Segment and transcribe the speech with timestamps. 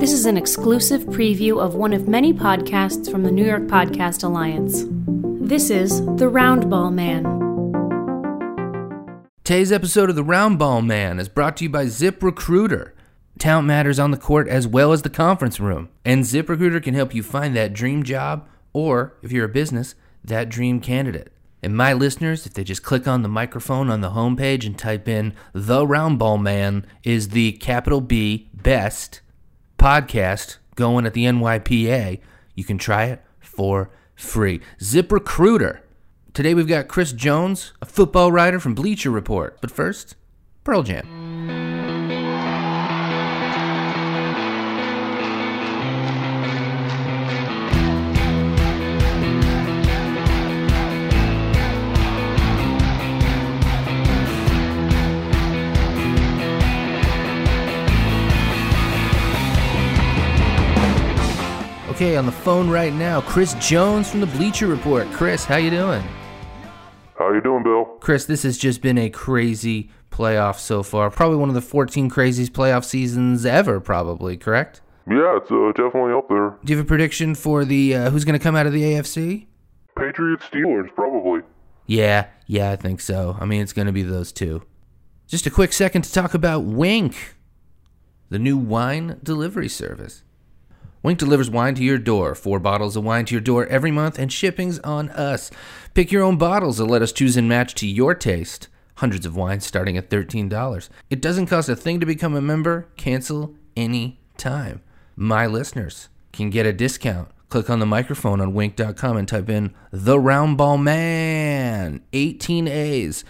[0.00, 4.24] This is an exclusive preview of one of many podcasts from the New York Podcast
[4.24, 4.84] Alliance.
[4.88, 7.24] This is The Roundball Man.
[9.44, 12.94] Today's episode of The Roundball Man is brought to you by Zip Recruiter.
[13.38, 17.14] Talent matters on the court as well as the conference room, and ZipRecruiter can help
[17.14, 21.32] you find that dream job or, if you're a business, that dream candidate.
[21.62, 25.06] And my listeners, if they just click on the microphone on the homepage and type
[25.06, 29.20] in The Roundball Man is the capital B best
[29.78, 32.20] podcast going at the NYPA,
[32.54, 34.60] you can try it for free.
[34.82, 35.82] Zip Recruiter.
[36.32, 39.58] Today we've got Chris Jones, a football writer from Bleacher Report.
[39.60, 40.16] But first,
[40.64, 41.19] Pearl Jam.
[62.00, 65.06] Okay, on the phone right now, Chris Jones from the Bleacher Report.
[65.12, 66.02] Chris, how you doing?
[67.18, 67.84] How you doing, Bill?
[68.00, 71.10] Chris, this has just been a crazy playoff so far.
[71.10, 74.80] Probably one of the 14 craziest playoff seasons ever, probably, correct?
[75.10, 76.56] Yeah, it's uh, definitely up there.
[76.64, 78.80] Do you have a prediction for the uh, who's going to come out of the
[78.80, 79.44] AFC?
[79.94, 81.42] Patriots, Steelers, probably.
[81.84, 83.36] Yeah, yeah, I think so.
[83.38, 84.62] I mean, it's going to be those two.
[85.26, 87.36] Just a quick second to talk about Wink,
[88.30, 90.22] the new wine delivery service.
[91.02, 94.18] Wink delivers wine to your door, four bottles of wine to your door every month,
[94.18, 95.50] and shipping's on us.
[95.94, 98.68] Pick your own bottles and let us choose and match to your taste.
[98.96, 100.88] Hundreds of wines starting at $13.
[101.08, 102.88] It doesn't cost a thing to become a member.
[102.98, 104.82] Cancel any time.
[105.16, 107.30] My listeners can get a discount.
[107.48, 113.24] Click on the microphone on wink.com and type in the roundball man 18 A's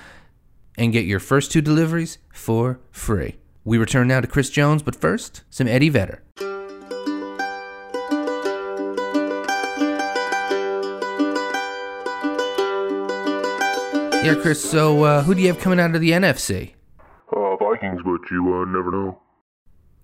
[0.76, 3.36] and get your first two deliveries for free.
[3.64, 6.22] We return now to Chris Jones, but first, some Eddie Vedder.
[14.22, 14.62] Yeah, Chris.
[14.62, 16.72] So, uh, who do you have coming out of the NFC?
[17.34, 19.18] Uh, Vikings, but you uh, never know.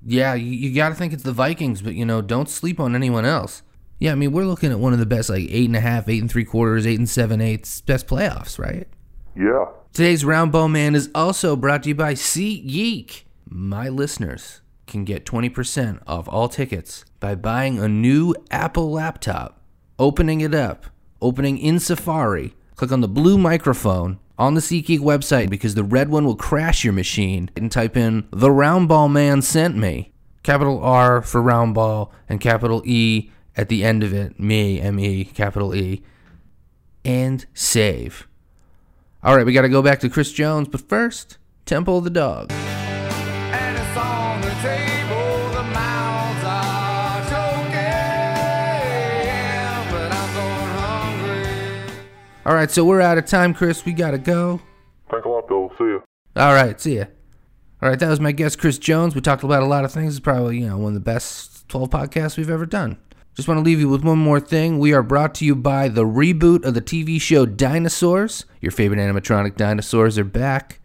[0.07, 2.95] Yeah, you, you got to think it's the Vikings, but you know, don't sleep on
[2.95, 3.63] anyone else.
[3.99, 6.09] Yeah, I mean, we're looking at one of the best, like eight and a half,
[6.09, 8.89] eight and three quarters, eight and seven eighths, best playoffs, right?
[9.37, 9.67] Yeah.
[9.93, 13.25] Today's Roundball Man is also brought to you by SeatGeek.
[13.49, 19.61] My listeners can get 20% off all tickets by buying a new Apple laptop,
[19.99, 20.87] opening it up,
[21.21, 26.11] opening in Safari, click on the blue microphone on the SeatGeek website because the red
[26.11, 30.13] one will crash your machine and type in the roundball man sent me.
[30.43, 34.39] Capital R for roundball and capital E at the end of it.
[34.39, 36.03] Me, M E, capital E.
[37.05, 38.29] And save.
[39.23, 42.11] All right, we got to go back to Chris Jones, but first, Temple of the
[42.11, 42.53] Dog.
[52.47, 53.85] All right, so we're out of time, Chris.
[53.85, 54.61] We got to go.
[55.11, 55.69] Thanks a lot, Bill.
[55.77, 55.99] See ya.
[56.37, 57.07] All right, see ya.
[57.83, 59.17] All right, that was my guest, Chris Jones.
[59.17, 60.15] We talked about a lot of things.
[60.15, 62.99] It's probably, you know, one of the best 12 podcasts we've ever done.
[63.35, 64.79] Just want to leave you with one more thing.
[64.79, 68.45] We are brought to you by the reboot of the TV show Dinosaurs.
[68.61, 70.79] Your favorite animatronic dinosaurs are back,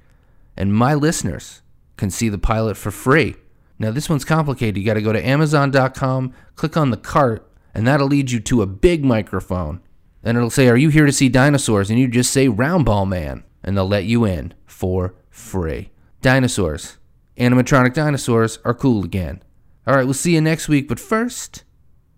[0.57, 1.61] and my listeners
[1.95, 3.35] can see the pilot for free.
[3.77, 4.79] Now, this one's complicated.
[4.79, 8.63] You got to go to Amazon.com, click on the cart, and that'll lead you to
[8.63, 9.81] a big microphone.
[10.21, 11.89] Then it'll say, Are you here to see dinosaurs?
[11.89, 15.91] And you just say Roundball Man, and they'll let you in for free.
[16.21, 16.97] Dinosaurs.
[17.37, 19.41] Animatronic dinosaurs are cool again.
[19.87, 21.63] All right, we'll see you next week, but first,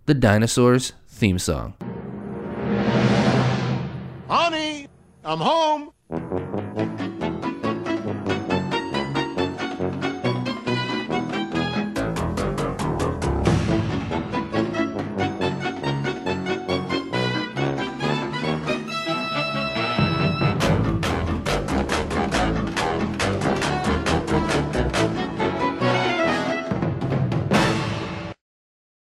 [0.06, 1.76] the Dinosaurs theme song.
[4.28, 4.88] Honey,
[5.24, 5.92] I'm home.